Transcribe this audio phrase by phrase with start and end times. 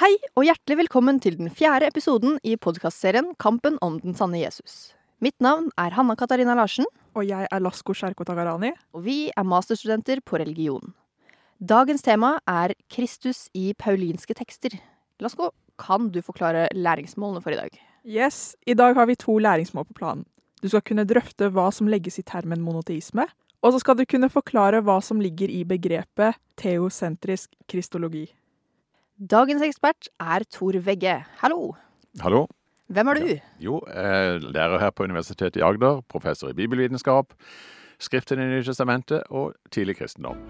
[0.00, 4.92] Hei og hjertelig velkommen til den fjerde episoden i podkastserien Kampen om den sanne Jesus.
[5.22, 8.72] Mitt navn er Hanna Katarina Larsen, Og jeg er Lasko Sherko Tagarani.
[8.92, 10.94] og vi er masterstudenter på religion.
[11.60, 14.80] Dagens tema er Kristus i paulinske tekster.
[15.20, 17.70] Lasko, kan du forklare læringsmålene for i dag?
[18.04, 20.24] Yes, I dag har vi to læringsmål på planen.
[20.60, 23.26] Du skal kunne drøfte hva som legges i termen monoteisme,
[23.62, 28.26] og så skal du kunne forklare hva som ligger i begrepet teosentrisk kristologi.
[29.14, 31.24] Dagens ekspert er Tor Vegge.
[31.38, 31.76] Hallo!
[32.18, 32.48] Hallo.
[32.90, 33.28] Hvem er du?
[33.62, 37.30] Jo, jeg er lærer her på Universitetet i Agder, professor i bibelvitenskap,
[38.02, 40.42] Skriften i Nye Testamentet og tidlig kristendom.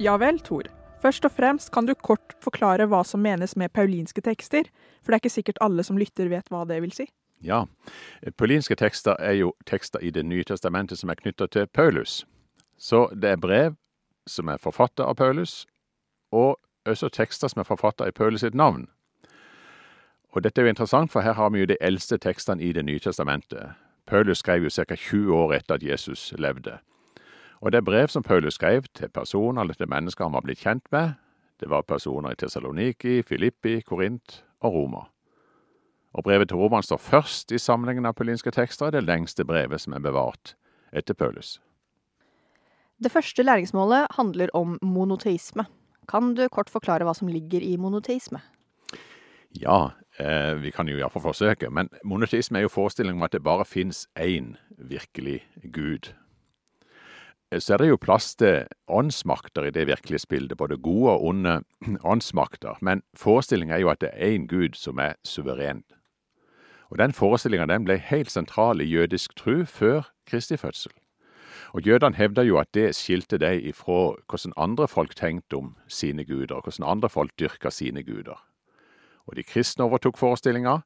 [0.00, 0.77] Ja vel, Tor.
[0.98, 4.66] Først og fremst kan du kort forklare hva som menes med paulinske tekster,
[5.02, 7.06] for det er ikke sikkert alle som lytter vet hva det vil si.
[7.44, 7.66] Ja,
[8.36, 12.24] paulinske tekster er jo tekster i Det nye testamentet som er knytta til Paulus.
[12.78, 13.76] Så det er brev
[14.26, 15.66] som er forfatta av Paulus,
[16.32, 18.88] og også tekster som er forfatta i Paulus sitt navn.
[20.34, 22.84] Og dette er jo interessant, for her har vi jo de eldste tekstene i Det
[22.84, 23.78] nye testamentet.
[24.06, 24.94] Paulus skrev jo ca.
[24.94, 26.78] 20 år etter at Jesus levde.
[27.60, 30.62] Og det er brev som Paulus skrev til personer eller til mennesker han var blitt
[30.62, 31.16] kjent med.
[31.60, 35.06] Det var personer i Tessaloniki, Filippi, Korint og Roma.
[36.14, 39.96] Og brevet til Roman står først i samlingen av paulinske tekster, det lengste brevet som
[39.96, 40.54] er bevart
[40.94, 41.58] etter Paulus.
[42.98, 45.66] Det første læringsmålet handler om monoteisme.
[46.08, 48.40] Kan du kort forklare hva som ligger i monoteisme?
[49.54, 53.44] Ja, eh, vi kan jo iallfall forsøke, men monoteisme er jo forestillingen om at det
[53.44, 56.12] bare fins én virkelig Gud.
[57.48, 61.62] Så er det jo plass til åndsmakter i det virkelighetsbildet, både gode og onde
[62.12, 65.84] åndsmakter, men forestillingen er jo at det er én Gud som er suveren.
[66.90, 70.92] Og den forestillinga ble helt sentral i jødisk tru før Kristi fødsel.
[71.72, 76.24] Og jødene hevda jo at det skilte dem ifra hvordan andre folk tenkte om sine
[76.24, 78.44] guder, og hvordan andre folk dyrka sine guder.
[79.26, 80.78] Og de kristne overtok forestillinga,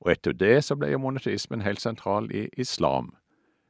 [0.00, 3.14] og etter det så ble jo monoteismen helt sentral i islam.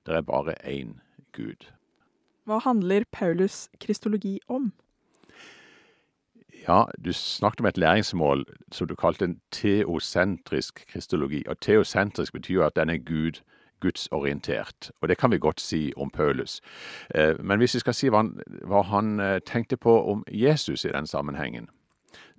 [0.06, 1.00] Det er bare én
[1.32, 1.68] gud.
[2.44, 4.72] Hva handler Paulus kristologi om?
[6.68, 11.42] Ja, du snakket om et læringsmål som du kalte en teosentrisk kristologi.
[11.48, 13.40] Og teosentrisk betyr at den er Gud,
[13.80, 14.90] gudsorientert.
[15.00, 16.60] Og det kan vi godt si om Paulus.
[17.14, 20.84] Eh, Men hvis vi skal si hva han, hva han eh, tenkte på om Jesus
[20.84, 21.68] i den sammenhengen,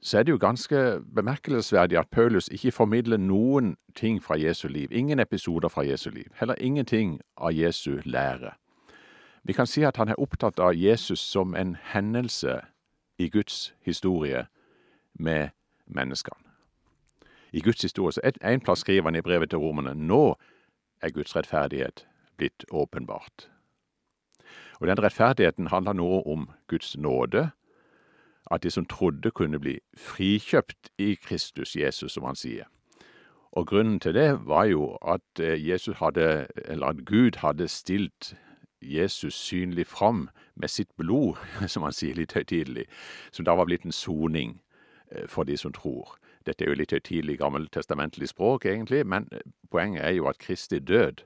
[0.02, 4.88] så er det jo ganske bemerkelsesverdig at Paulus ikke formidler noen ting fra Jesu liv.
[4.92, 6.26] Ingen episoder fra Jesu liv.
[6.40, 8.52] Heller ingenting av Jesu lære.
[9.46, 12.62] Vi kan si at han er opptatt av Jesus som en hendelse
[13.22, 14.48] i Guds historie
[15.14, 15.50] med
[15.86, 16.42] menneskene.
[17.54, 20.36] I Guds historie så et- En plass skriver han i brevet til romerne nå
[21.02, 22.08] er Guds rettferdighet
[22.38, 23.50] blitt åpenbart.
[24.82, 27.52] Og den rettferdigheten handler nå om Guds nåde,
[28.52, 32.66] at de som trodde kunne bli frikjøpt i Kristus Jesus, som han sier.
[33.52, 38.36] Og grunnen til det var jo at eh, Jesus hadde, eller at Gud hadde stilt
[38.86, 41.36] Jesus synlig fram med sitt blod,
[41.68, 42.88] som han sier litt høytidelig,
[43.32, 44.60] som da var blitt en soning
[45.12, 46.18] eh, for de som tror.
[46.46, 50.80] Dette er jo litt høytidelig gammeltestamentlig språk, egentlig, men eh, poenget er jo at Kristi
[50.80, 51.26] død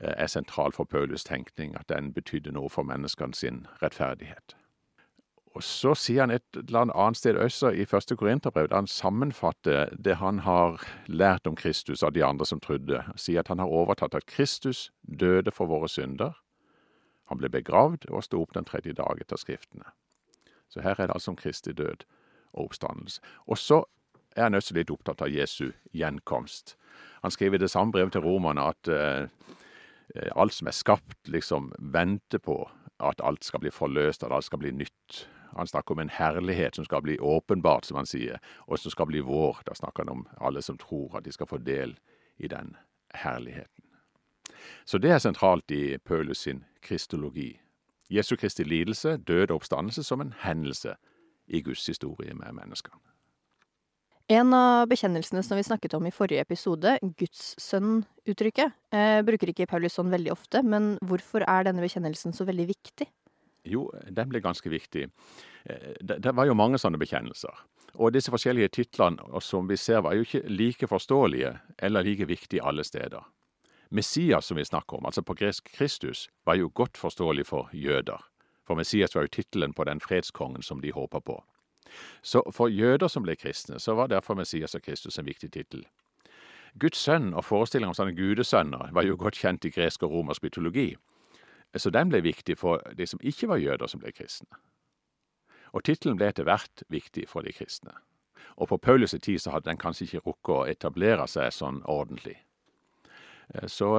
[0.00, 4.56] eh, er sentral for Paulus' tenkning, at den betydde noe for menneskene sin rettferdighet.
[5.52, 9.92] Og så sier han et eller annet sted også i første Korinterbrev, da han sammenfatter
[10.00, 13.02] det han har lært om Kristus av de andre som trodde.
[13.20, 16.32] Sier at han har overtatt at Kristus døde for våre synder.
[17.32, 19.88] Han ble begravd og sto opp den tredje dag etter Skriftene.
[20.68, 22.04] Så her er det altså om Kristi død
[22.52, 23.22] og oppstandelse.
[23.48, 23.78] Og så
[24.36, 26.76] er han også litt opptatt av Jesu gjenkomst.
[27.24, 29.32] Han skriver i det samme brevet til romerne at eh,
[30.36, 32.58] alt som er skapt, liksom venter på
[33.00, 35.22] at alt skal bli forløst, at alt skal bli nytt.
[35.56, 39.08] Han snakker om en herlighet som skal bli åpenbart, som han sier, og som skal
[39.08, 39.62] bli vår.
[39.66, 41.96] Da snakker han om alle som tror at de skal få del
[42.36, 42.76] i den
[43.24, 43.88] herligheten.
[44.84, 47.54] Så det er sentralt i Paulus sin kristologi.
[48.12, 50.96] Jesu Kristi lidelse, død og oppstandelse som en hendelse
[51.48, 53.00] i Guds historie med menneskene.
[54.30, 59.98] En av bekjennelsene som vi snakket om i forrige episode, gudssønn-uttrykket, eh, bruker ikke Paulus
[59.98, 63.08] sånn veldig ofte, men hvorfor er denne bekjennelsen så veldig viktig?
[63.64, 65.10] Jo, den ble ganske viktig.
[65.66, 67.52] Eh, Det, det var jo mange sånne bekjennelser.
[67.94, 72.64] Og disse forskjellige titlene som vi ser, var jo ikke like forståelige eller like viktige
[72.64, 73.20] alle steder.
[73.92, 78.24] Messias, som vi snakker om, altså på gresk Kristus, var jo godt forståelig for jøder.
[78.64, 81.36] For Messias var jo tittelen på den fredskongen som de håpa på.
[82.22, 85.84] Så for jøder som ble kristne, så var derfor Messias og Kristus en viktig tittel.
[86.80, 90.46] Guds sønn og forestillinga om sånne gudesønner var jo godt kjent i gresk og romersk
[90.46, 90.94] mytologi,
[91.76, 94.56] så den ble viktig for de som ikke var jøder som ble kristne.
[95.72, 97.92] Og tittelen ble etter hvert viktig for de kristne.
[98.56, 102.38] Og på Paulus' tid så hadde den kanskje ikke rukket å etablere seg sånn ordentlig.
[103.66, 103.90] Så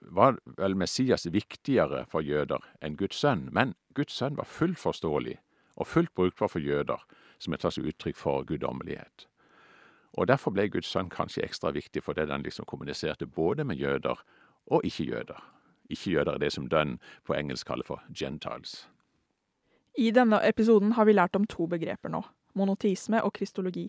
[0.00, 5.38] var vel Messias viktigere for jøder enn Guds sønn, men Guds sønn var fullt forståelig
[5.76, 7.00] og fullt brukbar for jøder
[7.38, 9.26] som et slags uttrykk for guddommelighet.
[10.14, 14.20] Og derfor ble Guds sønn kanskje ekstra viktig fordi den liksom kommuniserte både med jøder
[14.66, 15.40] og ikke-jøder.
[15.90, 18.86] Ikke-jøder er det som Dunn på engelsk kaller for gentiles.
[19.98, 22.22] I denne episoden har vi lært om to begreper nå,
[22.54, 23.88] monotisme og kristologi.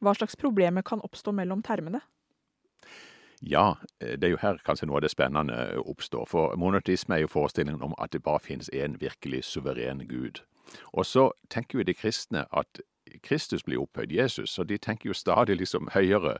[0.00, 2.00] Hva slags problemer kan oppstå mellom termene?
[3.46, 6.24] Ja, det er jo her kanskje noe av det spennende oppstår.
[6.30, 10.40] For monotisme er jo forestillingen om at det bare finnes én virkelig suveren gud.
[10.92, 12.80] Og så tenker jo de kristne at
[13.22, 16.38] Kristus blir opphøyd, Jesus, så de tenker jo stadig liksom høyere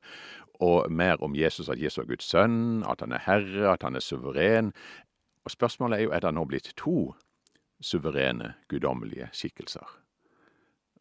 [0.60, 3.96] og mer om Jesus, at Jesus er Guds sønn, at han er herre, at han
[3.96, 4.72] er suveren.
[5.44, 7.14] Og spørsmålet er jo er det nå blitt to
[7.80, 10.00] suverene, guddommelige skikkelser.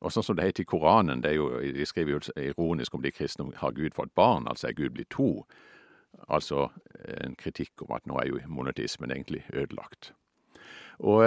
[0.04, 3.48] Og sånn som det heter i Koranen, jo, de skriver jo ironisk om de kristne
[3.56, 5.46] har Gud fått barn, altså er Gud blitt to.
[6.28, 6.70] Altså
[7.24, 10.14] en kritikk om at nå er jo monotismen egentlig ødelagt.
[11.04, 11.24] Og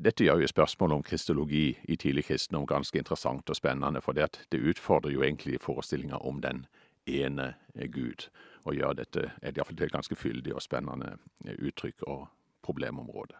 [0.00, 4.40] dette gjør jo spørsmålet om kristologi i tidlig kristendom ganske interessant og spennende, for det,
[4.56, 6.64] utfordrer jo egentlig forestillinga om den
[7.06, 7.54] ene
[7.92, 8.28] Gud,
[8.64, 11.16] og gjør dette iallfall til et ganske fyldig og spennende
[11.58, 12.26] uttrykk og
[12.62, 13.36] problemområde.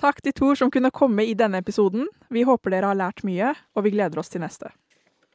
[0.00, 2.06] Takk til Tor som kunne komme i denne episoden.
[2.32, 4.70] Vi håper dere har lært mye, og vi gleder oss til neste.